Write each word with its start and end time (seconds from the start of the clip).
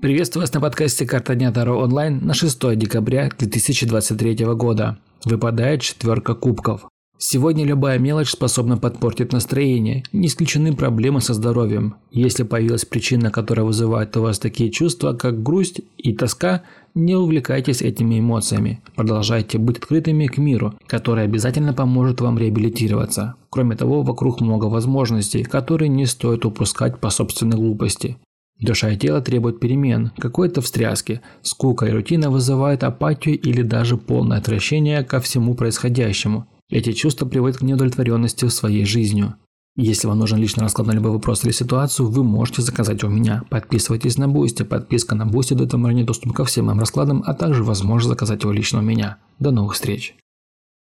Приветствую 0.00 0.42
вас 0.42 0.52
на 0.52 0.60
подкасте 0.60 1.06
«Карта 1.06 1.34
дня 1.34 1.52
Таро 1.52 1.78
онлайн» 1.78 2.18
на 2.26 2.34
6 2.34 2.76
декабря 2.76 3.30
2023 3.38 4.44
года. 4.54 4.98
Выпадает 5.24 5.82
четверка 5.82 6.34
кубков. 6.34 6.88
Сегодня 7.16 7.64
любая 7.64 7.98
мелочь 7.98 8.30
способна 8.30 8.76
подпортить 8.76 9.32
настроение, 9.32 10.02
не 10.12 10.26
исключены 10.26 10.74
проблемы 10.74 11.20
со 11.20 11.32
здоровьем. 11.32 11.94
Если 12.10 12.42
появилась 12.42 12.84
причина, 12.84 13.30
которая 13.30 13.64
вызывает 13.64 14.14
у 14.16 14.22
вас 14.22 14.38
такие 14.40 14.70
чувства, 14.70 15.14
как 15.14 15.42
грусть 15.42 15.80
и 15.96 16.12
тоска, 16.12 16.64
не 16.94 17.14
увлекайтесь 17.14 17.80
этими 17.80 18.18
эмоциями. 18.18 18.82
Продолжайте 18.96 19.58
быть 19.58 19.78
открытыми 19.78 20.26
к 20.26 20.38
миру, 20.38 20.74
который 20.86 21.24
обязательно 21.24 21.72
поможет 21.72 22.20
вам 22.20 22.36
реабилитироваться. 22.36 23.36
Кроме 23.48 23.76
того, 23.76 24.02
вокруг 24.02 24.40
много 24.40 24.66
возможностей, 24.66 25.44
которые 25.44 25.88
не 25.88 26.04
стоит 26.04 26.44
упускать 26.44 26.98
по 26.98 27.10
собственной 27.10 27.56
глупости. 27.56 28.18
Душа 28.60 28.90
и 28.90 28.96
тело 28.96 29.20
требуют 29.20 29.60
перемен, 29.60 30.12
какой-то 30.16 30.60
встряски. 30.60 31.20
Скука 31.42 31.86
и 31.86 31.90
рутина 31.90 32.30
вызывают 32.30 32.84
апатию 32.84 33.38
или 33.38 33.62
даже 33.62 33.96
полное 33.96 34.38
отвращение 34.38 35.02
ко 35.02 35.20
всему 35.20 35.54
происходящему. 35.54 36.46
Эти 36.70 36.92
чувства 36.92 37.26
приводят 37.26 37.58
к 37.58 37.62
неудовлетворенности 37.62 38.48
своей 38.48 38.84
жизнью. 38.84 39.34
Если 39.76 40.06
вам 40.06 40.20
нужен 40.20 40.38
личный 40.38 40.62
расклад 40.62 40.86
на 40.86 40.92
любой 40.92 41.10
вопрос 41.10 41.44
или 41.44 41.50
ситуацию, 41.50 42.08
вы 42.08 42.22
можете 42.22 42.62
заказать 42.62 43.02
у 43.02 43.08
меня. 43.08 43.42
Подписывайтесь 43.50 44.16
на 44.18 44.28
Boosty. 44.28 44.62
Подписка 44.62 45.16
на 45.16 45.26
Boosty 45.26 45.54
дает 45.54 45.72
вам 45.72 45.86
ранний 45.86 46.04
доступ 46.04 46.32
ко 46.32 46.44
всем 46.44 46.66
моим 46.66 46.78
раскладам, 46.78 47.24
а 47.26 47.34
также 47.34 47.64
возможность 47.64 48.08
заказать 48.08 48.42
его 48.42 48.52
лично 48.52 48.78
у 48.78 48.82
меня. 48.82 49.18
До 49.40 49.50
новых 49.50 49.74
встреч! 49.74 50.14